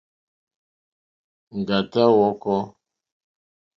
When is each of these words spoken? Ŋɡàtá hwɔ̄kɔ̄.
Ŋɡàtá 1.59 2.03
hwɔ̄kɔ̄. 2.13 2.59